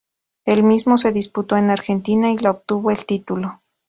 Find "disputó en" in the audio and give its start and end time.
1.11-1.69